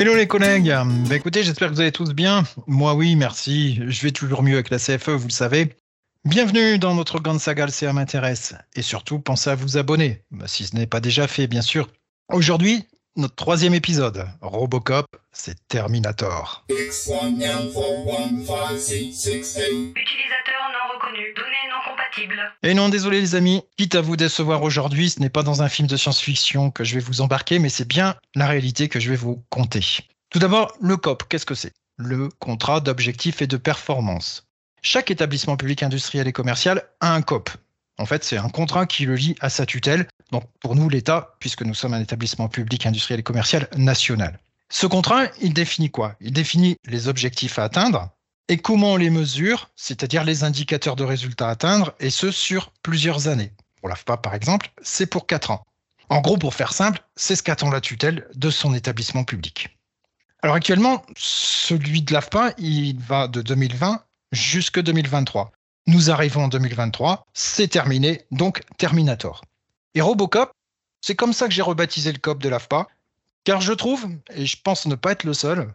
[0.00, 0.74] Hello les collègues,
[1.10, 2.44] bah écoutez, j'espère que vous allez tous bien.
[2.66, 3.82] Moi oui, merci.
[3.86, 5.76] Je vais toujours mieux avec la CFE, vous le savez.
[6.24, 8.54] Bienvenue dans notre grande saga Le CA m'intéresse.
[8.74, 11.86] Et surtout, pensez à vous abonner, bah, si ce n'est pas déjà fait, bien sûr.
[12.32, 12.86] Aujourd'hui,
[13.16, 16.64] notre troisième épisode, Robocop, c'est Terminator.
[19.94, 20.59] Utilisateur
[21.12, 22.40] données non compatibles.
[22.62, 25.68] Et non, désolé les amis, quitte à vous décevoir aujourd'hui, ce n'est pas dans un
[25.68, 29.10] film de science-fiction que je vais vous embarquer, mais c'est bien la réalité que je
[29.10, 29.84] vais vous conter.
[30.30, 31.72] Tout d'abord, le COP, qu'est-ce que c'est?
[31.96, 34.46] Le contrat d'objectifs et de performance.
[34.82, 37.50] Chaque établissement public industriel et commercial a un COP.
[37.98, 41.34] En fait, c'est un contrat qui le lie à sa tutelle, donc pour nous l'État,
[41.38, 44.38] puisque nous sommes un établissement public industriel et commercial national.
[44.70, 46.14] Ce contrat, il définit quoi?
[46.20, 48.08] Il définit les objectifs à atteindre
[48.50, 52.72] et comment on les mesure, c'est-à-dire les indicateurs de résultats à atteindre, et ce sur
[52.82, 53.52] plusieurs années.
[53.76, 55.64] Pour l'AFPA, par exemple, c'est pour 4 ans.
[56.08, 59.78] En gros, pour faire simple, c'est ce qu'attend la tutelle de son établissement public.
[60.42, 65.52] Alors actuellement, celui de l'AFPA, il va de 2020 jusque 2023.
[65.86, 69.44] Nous arrivons en 2023, c'est terminé, donc Terminator.
[69.94, 70.50] Et Robocop,
[71.00, 72.88] c'est comme ça que j'ai rebaptisé le COP de l'AFPA,
[73.44, 75.72] car je trouve, et je pense ne pas être le seul,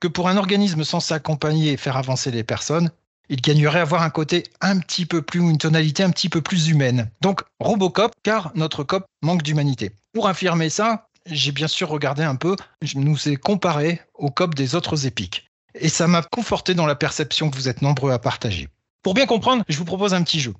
[0.00, 2.90] que pour un organisme censé accompagner et faire avancer les personnes,
[3.28, 6.40] il gagnerait à avoir un côté un petit peu plus, une tonalité un petit peu
[6.40, 7.10] plus humaine.
[7.20, 9.92] Donc Robocop, car notre COP manque d'humanité.
[10.12, 14.54] Pour affirmer ça, j'ai bien sûr regardé un peu, je nous ai comparé au COP
[14.54, 15.46] des autres épiques.
[15.74, 18.68] Et ça m'a conforté dans la perception que vous êtes nombreux à partager.
[19.02, 20.54] Pour bien comprendre, je vous propose un petit jeu.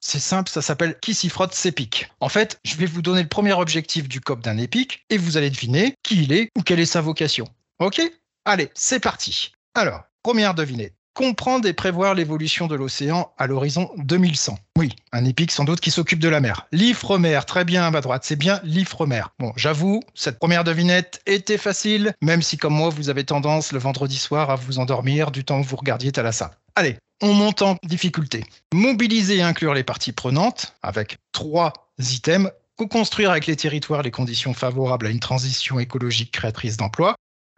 [0.00, 2.10] C'est simple, ça s'appelle Qui s'y frotte s'épique.
[2.20, 5.36] En fait, je vais vous donner le premier objectif du COP d'un épique et vous
[5.36, 7.46] allez deviner qui il est ou quelle est sa vocation.
[7.78, 8.02] Ok?
[8.44, 9.52] Allez, c'est parti.
[9.76, 10.94] Alors, première devinette.
[11.14, 14.58] Comprendre et prévoir l'évolution de l'océan à l'horizon 2100.
[14.76, 16.66] Oui, un épique sans doute qui s'occupe de la mer.
[16.72, 19.22] L'Ifremer, très bien à ma droite, c'est bien l'Ifremer.
[19.38, 23.78] Bon, j'avoue, cette première devinette était facile, même si comme moi, vous avez tendance le
[23.78, 26.50] vendredi soir à vous endormir du temps où vous regardiez Thalassa.
[26.74, 28.42] Allez, on monte en difficulté.
[28.74, 32.50] Mobiliser et inclure les parties prenantes avec trois items.
[32.76, 37.14] Co-construire avec les territoires les conditions favorables à une transition écologique créatrice d'emplois.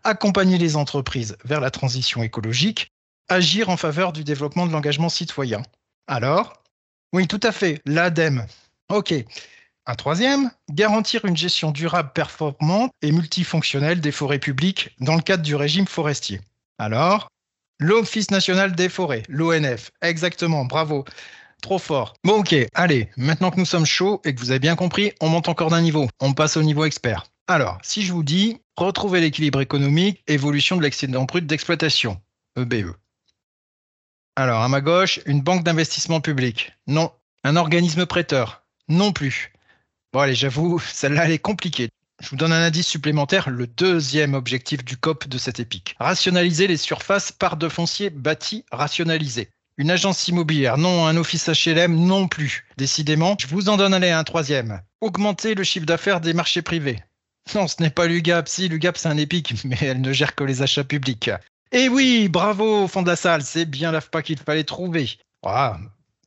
[0.06, 2.92] Accompagner les entreprises vers la transition écologique.
[3.30, 5.62] Agir en faveur du développement de l'engagement citoyen.
[6.06, 6.62] Alors?
[7.14, 8.44] Oui, tout à fait, l'ADEME.
[8.90, 9.14] Ok.
[9.86, 15.42] Un troisième, garantir une gestion durable, performante et multifonctionnelle des forêts publiques dans le cadre
[15.42, 16.40] du régime forestier.
[16.78, 17.28] Alors,
[17.78, 19.90] l'Office national des forêts, l'ONF.
[20.02, 21.06] Exactement, bravo.
[21.62, 22.12] Trop fort.
[22.24, 25.30] Bon, ok, allez, maintenant que nous sommes chauds et que vous avez bien compris, on
[25.30, 26.08] monte encore d'un niveau.
[26.20, 27.24] On passe au niveau expert.
[27.46, 32.18] Alors, si je vous dis retrouver l'équilibre économique, évolution de l'excédent brut d'exploitation,
[32.56, 32.94] EBE.
[34.34, 36.72] Alors, à ma gauche, une banque d'investissement public.
[36.86, 37.12] Non.
[37.44, 38.64] Un organisme prêteur.
[38.88, 39.52] Non plus.
[40.12, 41.90] Bon, allez, j'avoue, celle-là, elle est compliquée.
[42.22, 45.96] Je vous donne un indice supplémentaire, le deuxième objectif du COP de cette épique.
[46.00, 49.50] Rationaliser les surfaces par de foncier bâti rationalisé.
[49.76, 51.06] Une agence immobilière, non.
[51.06, 52.66] Un office HLM, non plus.
[52.78, 54.80] Décidément, je vous en donne un troisième.
[55.02, 57.02] Augmenter le chiffre d'affaires des marchés privés.
[57.54, 58.48] Non, ce n'est pas l'UGAP.
[58.48, 61.30] Si, l'UGAP, c'est un épique, mais elle ne gère que les achats publics.
[61.72, 65.10] Et oui, bravo au fond de la salle, c'est bien l'AFPA qu'il fallait trouver.
[65.44, 65.76] Ah,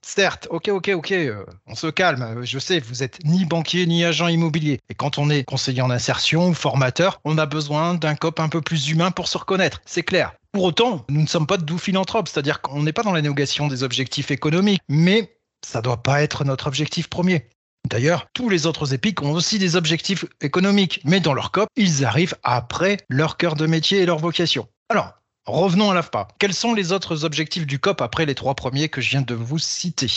[0.01, 2.43] certes, ok, ok, ok, euh, on se calme.
[2.43, 4.79] Je sais, vous êtes ni banquier ni agent immobilier.
[4.89, 8.49] Et quand on est conseiller en insertion ou formateur, on a besoin d'un cop un
[8.49, 10.33] peu plus humain pour se reconnaître, c'est clair.
[10.51, 13.21] Pour autant, nous ne sommes pas de doux philanthropes, c'est-à-dire qu'on n'est pas dans la
[13.21, 17.47] négociation des objectifs économiques, mais ça doit pas être notre objectif premier.
[17.87, 22.05] D'ailleurs, tous les autres épiques ont aussi des objectifs économiques, mais dans leur COP, ils
[22.05, 24.67] arrivent après leur cœur de métier et leur vocation.
[24.89, 25.13] Alors,
[25.47, 26.27] Revenons à l'AFPA.
[26.39, 29.33] Quels sont les autres objectifs du COP après les trois premiers que je viens de
[29.33, 30.11] vous citer?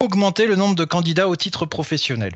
[0.00, 2.32] Augmenter le nombre de candidats au titre professionnel.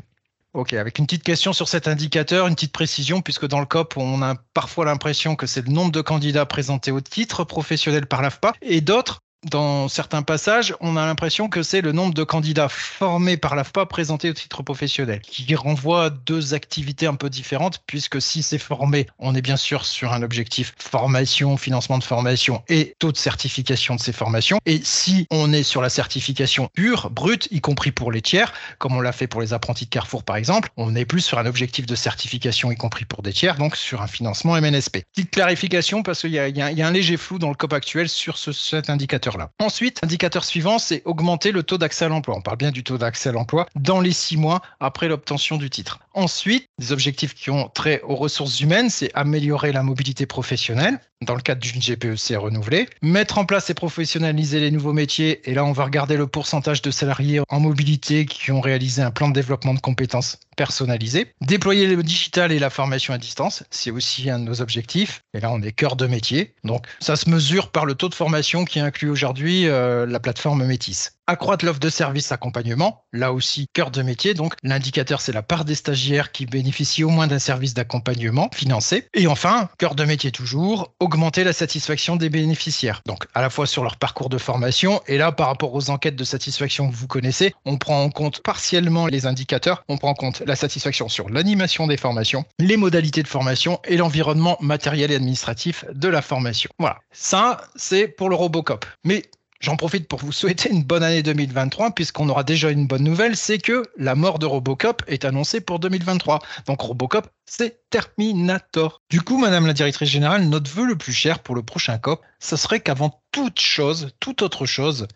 [0.53, 3.97] Ok, avec une petite question sur cet indicateur, une petite précision, puisque dans le COP,
[3.97, 8.21] on a parfois l'impression que c'est le nombre de candidats présentés au titre professionnel par
[8.21, 9.21] l'AFPA, et d'autres
[9.51, 13.87] dans certains passages, on a l'impression que c'est le nombre de candidats formés par l'AFPA
[13.87, 18.59] présentés au titre professionnel, qui renvoie à deux activités un peu différentes, puisque si c'est
[18.59, 23.17] formé, on est bien sûr sur un objectif formation, financement de formation et taux de
[23.17, 24.59] certification de ces formations.
[24.65, 28.95] Et si on est sur la certification pure, brute, y compris pour les tiers, comme
[28.95, 31.47] on l'a fait pour les apprentis de Carrefour par exemple, on est plus sur un
[31.47, 35.05] objectif de certification, y compris pour des tiers, donc sur un financement MNSP.
[35.13, 38.53] Petite clarification, parce qu'il y, a un léger flou dans le COP actuel sur ce,
[38.53, 42.37] cet indicateur Ensuite, indicateur suivant, c'est augmenter le taux d'accès à l'emploi.
[42.37, 45.71] On parle bien du taux d'accès à l'emploi dans les six mois après l'obtention du
[45.71, 46.01] titre.
[46.15, 51.35] Ensuite, des objectifs qui ont trait aux ressources humaines, c'est améliorer la mobilité professionnelle dans
[51.35, 55.49] le cadre d'une GPEC renouvelée, mettre en place et professionnaliser les nouveaux métiers.
[55.49, 59.11] Et là, on va regarder le pourcentage de salariés en mobilité qui ont réalisé un
[59.11, 61.33] plan de développement de compétences personnalisé.
[61.41, 65.23] Déployer le digital et la formation à distance, c'est aussi un de nos objectifs.
[65.35, 66.55] Et là, on est cœur de métier.
[66.65, 70.65] Donc, ça se mesure par le taux de formation qui inclut aujourd'hui euh, la plateforme
[70.65, 71.13] Métis.
[71.29, 74.35] Accroître l'offre de services accompagnement, là aussi cœur de métier.
[74.35, 79.07] Donc, l'indicateur, c'est la part des stagiaires qui bénéficient au moins d'un service d'accompagnement financé.
[79.15, 83.03] Et enfin, cœur de métier toujours, augmenter la satisfaction des bénéficiaires.
[83.07, 86.17] Donc, à la fois sur leur parcours de formation et là, par rapport aux enquêtes
[86.17, 89.85] de satisfaction que vous connaissez, on prend en compte partiellement les indicateurs.
[89.89, 93.97] On prend en compte la satisfaction sur l'animation des formations, les modalités de formation et
[93.97, 96.71] l'environnement matériel et administratif de la formation.
[96.81, 96.99] Voilà.
[97.13, 98.85] Ça, c'est pour le Robocop.
[99.05, 99.23] Mais
[99.63, 103.37] J'en profite pour vous souhaiter une bonne année 2023 puisqu'on aura déjà une bonne nouvelle,
[103.37, 106.41] c'est que la mort de Robocop est annoncée pour 2023.
[106.67, 109.01] Donc Robocop, c'est Terminator.
[109.09, 112.21] Du coup, Madame la Directrice Générale, notre vœu le plus cher pour le prochain COP,
[112.41, 115.07] ce serait qu'avant toute chose, toute autre chose,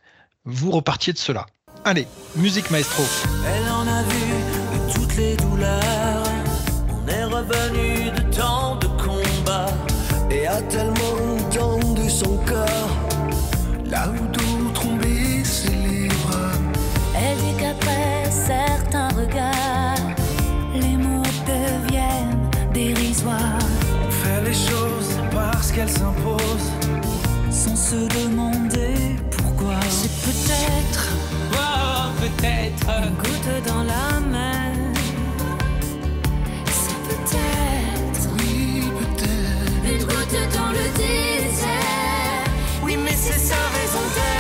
[0.45, 1.47] vous repartiez de cela.
[1.85, 2.07] Allez,
[2.37, 3.03] musique maestro.
[3.45, 6.06] Elle en a vu toutes les douleurs.
[43.73, 44.37] Raison d'être.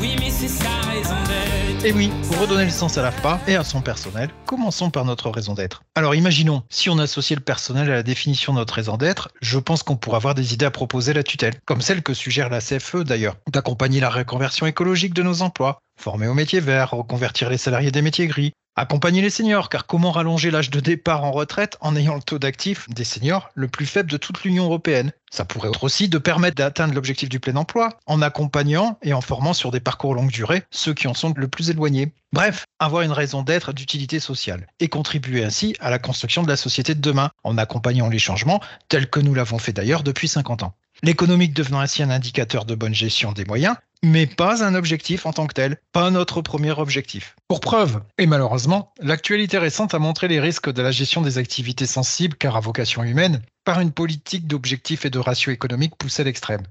[0.00, 0.16] Oui.
[1.84, 1.92] Et
[2.26, 5.82] pour redonner le sens à l'AFPA et à son personnel, commençons par notre raison d'être.
[5.94, 9.58] Alors imaginons, si on associait le personnel à la définition de notre raison d'être, je
[9.58, 12.60] pense qu'on pourrait avoir des idées à proposer la tutelle, comme celle que suggère la
[12.60, 17.58] CFE d'ailleurs, d'accompagner la reconversion écologique de nos emplois, former aux métiers verts, reconvertir les
[17.58, 21.76] salariés des métiers gris, accompagner les seniors, car comment rallonger l'âge de départ en retraite
[21.80, 25.12] en ayant le taux d'actifs des seniors le plus faible de toute l'Union européenne?
[25.30, 29.20] Ça pourrait être aussi de permettre d'atteindre l'objectif du plein emploi en accompagnant et en
[29.20, 32.12] formant sur des parcours longue durée ceux qui en sont le plus éloignés.
[32.32, 36.56] Bref, avoir une raison d'être d'utilité sociale et contribuer ainsi à la construction de la
[36.56, 40.62] société de demain en accompagnant les changements tels que nous l'avons fait d'ailleurs depuis 50
[40.62, 40.74] ans.
[41.02, 45.32] L'économique devenant ainsi un indicateur de bonne gestion des moyens, mais pas un objectif en
[45.32, 47.36] tant que tel, pas notre premier objectif.
[47.48, 51.86] Pour preuve, et malheureusement, l'actualité récente a montré les risques de la gestion des activités
[51.86, 56.24] sensibles car à vocation humaine par une politique d'objectifs et de ratios économiques poussée à
[56.24, 56.62] l'extrême.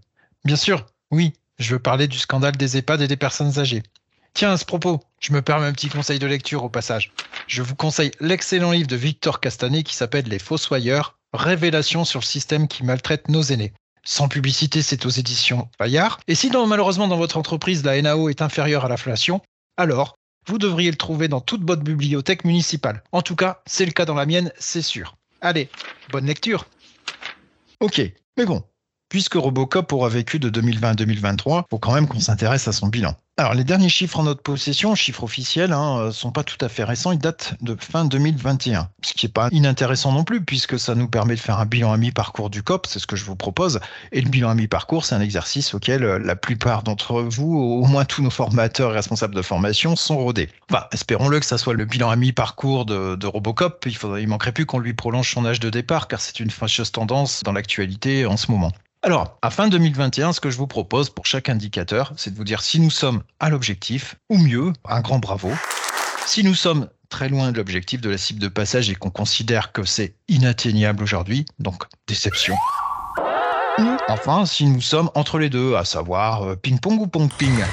[0.45, 3.83] Bien sûr, oui, je veux parler du scandale des EHPAD et des personnes âgées.
[4.33, 7.11] Tiens, à ce propos, je me permets un petit conseil de lecture au passage.
[7.47, 12.25] Je vous conseille l'excellent livre de Victor Castanet qui s'appelle Les Fossoyeurs, révélation sur le
[12.25, 13.73] système qui maltraite nos aînés.
[14.09, 16.21] Sans publicité, c'est aux éditions Bayard.
[16.29, 19.41] Et si malheureusement dans votre entreprise la NAO est inférieure à l'inflation,
[19.75, 20.15] alors
[20.47, 23.03] vous devriez le trouver dans toute bonne bibliothèque municipale.
[23.11, 25.17] En tout cas, c'est le cas dans la mienne, c'est sûr.
[25.41, 25.69] Allez,
[26.09, 26.67] bonne lecture.
[27.81, 28.01] Ok,
[28.37, 28.63] mais bon,
[29.09, 32.87] puisque Robocop aura vécu de 2020 à 2023, faut quand même qu'on s'intéresse à son
[32.87, 33.13] bilan.
[33.39, 36.69] Alors, les derniers chiffres en notre possession, chiffres officiels, hein, euh, sont pas tout à
[36.69, 38.89] fait récents, ils datent de fin 2021.
[39.03, 41.93] Ce qui est pas inintéressant non plus, puisque ça nous permet de faire un bilan
[41.93, 43.79] à mi-parcours du COP, c'est ce que je vous propose.
[44.11, 47.85] Et le bilan à mi-parcours, c'est un exercice auquel euh, la plupart d'entre vous, au
[47.85, 50.49] moins tous nos formateurs et responsables de formation, sont rodés.
[50.71, 53.85] Enfin, espérons-le que ça soit le bilan à mi-parcours de, de Robocop.
[53.85, 56.49] Il, faudrait, il manquerait plus qu'on lui prolonge son âge de départ, car c'est une
[56.49, 58.71] fâcheuse tendance dans l'actualité en ce moment.
[59.07, 62.43] Alors, à fin 2021, ce que je vous propose pour chaque indicateur, c'est de vous
[62.43, 65.49] dire si nous sommes à l'objectif, ou mieux, un grand bravo.
[66.25, 69.71] Si nous sommes très loin de l'objectif de la cible de passage et qu'on considère
[69.71, 72.57] que c'est inatteignable aujourd'hui, donc déception.
[74.09, 77.63] Enfin, si nous sommes entre les deux, à savoir euh, ping-pong ou pong-ping.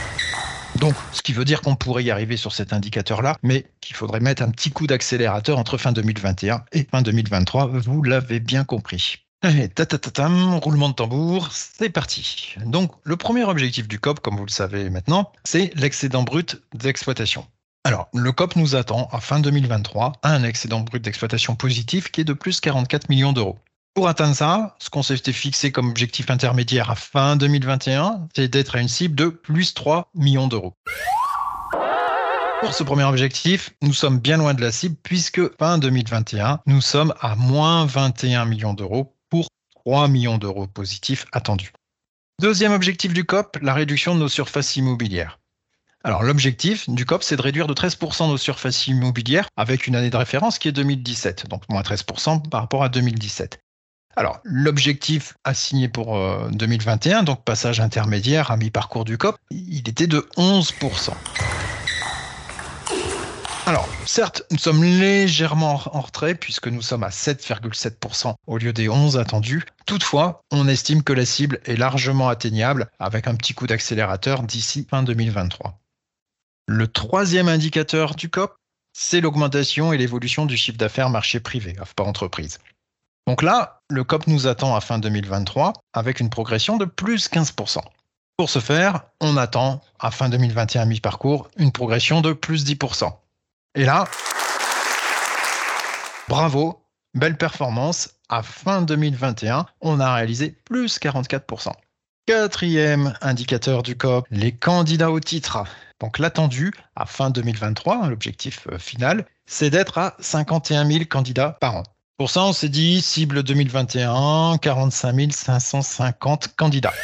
[0.76, 4.20] Donc, ce qui veut dire qu'on pourrait y arriver sur cet indicateur-là, mais qu'il faudrait
[4.20, 9.23] mettre un petit coup d'accélérateur entre fin 2021 et fin 2023, vous l'avez bien compris.
[9.44, 12.54] Allez, tatatatam, roulement de tambour, c'est parti.
[12.64, 17.46] Donc, le premier objectif du COP, comme vous le savez maintenant, c'est l'excédent brut d'exploitation.
[17.84, 22.22] Alors, le COP nous attend à fin 2023 à un excédent brut d'exploitation positif qui
[22.22, 23.58] est de plus 44 millions d'euros.
[23.92, 28.76] Pour atteindre ça, ce qu'on s'était fixé comme objectif intermédiaire à fin 2021, c'est d'être
[28.76, 30.72] à une cible de plus 3 millions d'euros.
[32.60, 36.80] Pour ce premier objectif, nous sommes bien loin de la cible puisque fin 2021, nous
[36.80, 39.13] sommes à moins 21 millions d'euros
[39.86, 41.72] 3 millions d'euros positifs attendus.
[42.40, 45.38] Deuxième objectif du COP, la réduction de nos surfaces immobilières.
[46.02, 50.10] Alors l'objectif du COP, c'est de réduire de 13% nos surfaces immobilières avec une année
[50.10, 53.58] de référence qui est 2017, donc moins 13% par rapport à 2017.
[54.16, 56.16] Alors, l'objectif assigné pour
[56.50, 61.10] 2021, donc passage intermédiaire à mi-parcours du COP, il était de 11%.
[63.66, 68.90] Alors, certes, nous sommes légèrement en retrait puisque nous sommes à 7,7% au lieu des
[68.90, 69.64] 11 attendus.
[69.86, 74.86] Toutefois, on estime que la cible est largement atteignable avec un petit coup d'accélérateur d'ici
[74.90, 75.80] fin 2023.
[76.66, 78.54] Le troisième indicateur du COP,
[78.92, 82.58] c'est l'augmentation et l'évolution du chiffre d'affaires marché privé, par entreprise.
[83.26, 87.80] Donc là, le COP nous attend à fin 2023 avec une progression de plus 15%.
[88.36, 93.10] Pour ce faire, on attend à fin 2021 mi-parcours une progression de plus 10%.
[93.76, 94.04] Et là,
[96.28, 96.80] bravo,
[97.14, 98.10] belle performance.
[98.28, 101.72] À fin 2021, on a réalisé plus 44%.
[102.26, 105.64] Quatrième indicateur du COP, les candidats au titre.
[106.00, 111.76] Donc l'attendu à fin 2023, l'objectif euh, final, c'est d'être à 51 000 candidats par
[111.76, 111.82] an.
[112.16, 116.94] Pour ça, on s'est dit cible 2021, 45 550 candidats.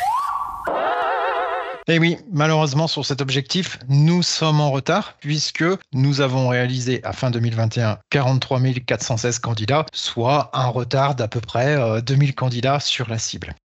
[1.90, 7.00] Et eh oui, malheureusement, sur cet objectif, nous sommes en retard puisque nous avons réalisé
[7.02, 12.78] à fin 2021 43 416 candidats, soit un retard d'à peu près 2000 euh, candidats
[12.78, 13.56] sur la cible.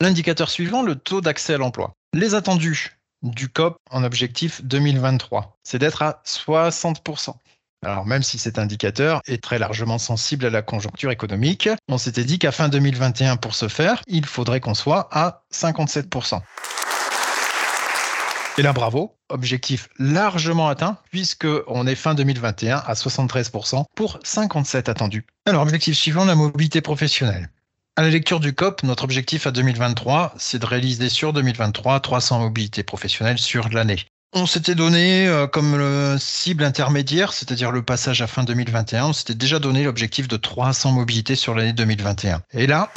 [0.00, 1.92] L'indicateur suivant, le taux d'accès à l'emploi.
[2.14, 7.34] Les attendus du COP en objectif 2023, c'est d'être à 60%.
[7.82, 12.24] Alors même si cet indicateur est très largement sensible à la conjoncture économique, on s'était
[12.24, 16.40] dit qu'à fin 2021, pour ce faire, il faudrait qu'on soit à 57%.
[18.60, 24.90] Et là, bravo, objectif largement atteint, puisque on est fin 2021 à 73% pour 57
[24.90, 25.24] attendus.
[25.46, 27.48] Alors, objectif suivant, la mobilité professionnelle.
[27.96, 32.40] À la lecture du COP, notre objectif à 2023, c'est de réaliser sur 2023 300
[32.40, 34.04] mobilités professionnelles sur l'année.
[34.34, 39.34] On s'était donné euh, comme cible intermédiaire, c'est-à-dire le passage à fin 2021, on s'était
[39.34, 42.42] déjà donné l'objectif de 300 mobilités sur l'année 2021.
[42.52, 42.92] Et là,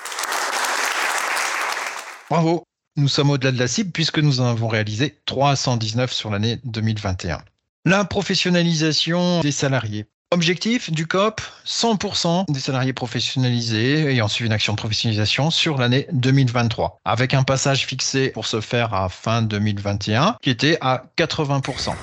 [2.30, 6.60] bravo, nous sommes au-delà de la cible puisque nous en avons réalisé 319 sur l'année
[6.64, 7.42] 2021.
[7.86, 10.06] La professionnalisation des salariés.
[10.32, 16.08] Objectif du COP, 100% des salariés professionnalisés ayant suivi une action de professionnalisation sur l'année
[16.12, 21.94] 2023, avec un passage fixé pour se faire à fin 2021 qui était à 80%.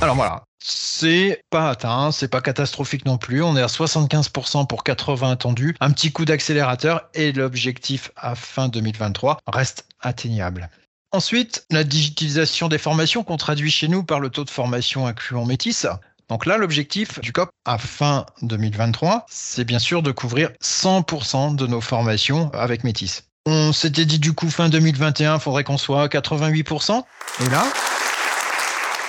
[0.00, 3.42] Alors voilà, c'est pas atteint, c'est pas catastrophique non plus.
[3.42, 5.74] On est à 75% pour 80 attendus.
[5.80, 10.70] Un petit coup d'accélérateur et l'objectif à fin 2023 reste atteignable.
[11.10, 15.44] Ensuite, la digitalisation des formations qu'on traduit chez nous par le taux de formation incluant
[15.44, 15.86] métis.
[16.30, 21.66] Donc là, l'objectif du COP à fin 2023, c'est bien sûr de couvrir 100% de
[21.66, 23.24] nos formations avec métis.
[23.44, 27.02] On s'était dit du coup fin 2021, il faudrait qu'on soit à 88%.
[27.44, 27.64] Et là,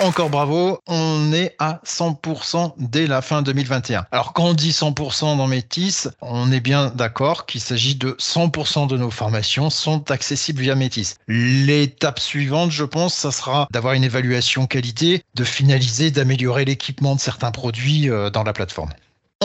[0.00, 4.06] encore bravo, on est à 100% dès la fin 2021.
[4.10, 8.86] Alors quand on dit 100% dans Métis, on est bien d'accord qu'il s'agit de 100%
[8.88, 11.16] de nos formations sont accessibles via Métis.
[11.28, 17.20] L'étape suivante, je pense, ça sera d'avoir une évaluation qualité, de finaliser, d'améliorer l'équipement de
[17.20, 18.90] certains produits euh, dans la plateforme.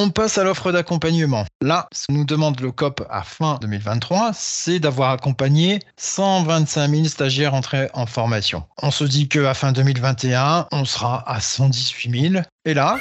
[0.02, 1.44] On passe à l'offre d'accompagnement.
[1.60, 7.04] Là, ce que nous demande le COP à fin 2023, c'est d'avoir accompagné 125 000
[7.04, 8.64] stagiaires entrés en formation.
[8.82, 12.44] On se dit qu'à fin 2021, on sera à 118 000.
[12.64, 12.98] Et là,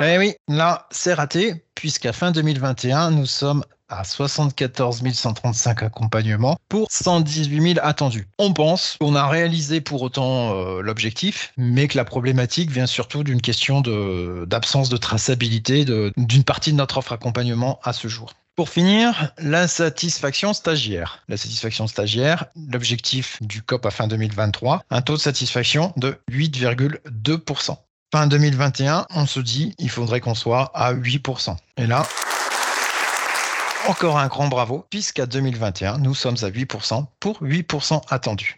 [0.00, 6.88] eh oui, là, c'est raté, puisqu'à fin 2021, nous sommes à 74 135 accompagnements pour
[6.90, 8.28] 118 000 attendus.
[8.38, 13.24] On pense qu'on a réalisé pour autant euh, l'objectif, mais que la problématique vient surtout
[13.24, 18.32] d'une question d'absence de, traçabilité d'une partie de notre offre accompagnement à ce jour.
[18.56, 21.22] Pour finir, la satisfaction stagiaire.
[21.28, 27.76] La satisfaction stagiaire, l'objectif du COP à fin 2023, un taux de satisfaction de 8,2%.
[28.12, 31.56] Fin 2021, on se dit, il faudrait qu'on soit à 8%.
[31.76, 32.04] Et là,
[33.86, 38.56] encore un grand bravo, puisqu'à 2021, nous sommes à 8% pour 8% attendus.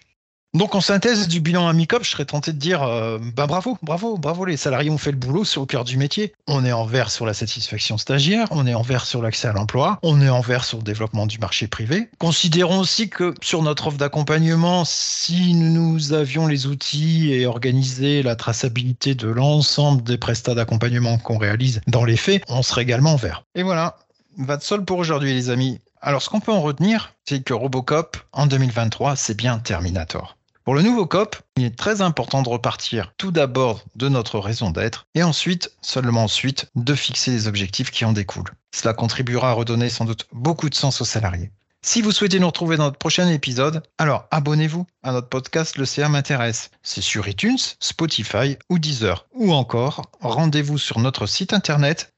[0.52, 4.18] Donc en synthèse du bilan Amicop, je serais tenté de dire euh, bah bravo, bravo,
[4.18, 6.32] bravo, les salariés ont fait le boulot, c'est au cœur du métier.
[6.48, 9.52] On est en vert sur la satisfaction stagiaire, on est en vert sur l'accès à
[9.52, 12.08] l'emploi, on est en vert sur le développement du marché privé.
[12.18, 18.34] Considérons aussi que sur notre offre d'accompagnement, si nous avions les outils et organisé la
[18.34, 23.16] traçabilité de l'ensemble des prestats d'accompagnement qu'on réalise dans les faits, on serait également en
[23.16, 23.44] vert.
[23.54, 23.98] Et voilà,
[24.40, 25.80] de sol pour aujourd'hui, les amis.
[26.00, 30.36] Alors, ce qu'on peut en retenir, c'est que Robocop, en 2023, c'est bien Terminator.
[30.64, 34.70] Pour le nouveau COP, il est très important de repartir tout d'abord de notre raison
[34.70, 38.52] d'être et ensuite, seulement ensuite, de fixer les objectifs qui en découlent.
[38.74, 41.50] Cela contribuera à redonner sans doute beaucoup de sens aux salariés.
[41.82, 45.86] Si vous souhaitez nous retrouver dans notre prochain épisode, alors abonnez-vous à notre podcast Le
[45.86, 46.70] CA m'intéresse.
[46.82, 49.26] C'est sur iTunes, Spotify ou Deezer.
[49.32, 52.12] Ou encore, rendez-vous sur notre site internet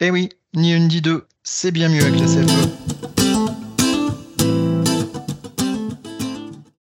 [0.00, 3.35] Eh oui, ni une ni deux, c'est bien mieux avec la CFE.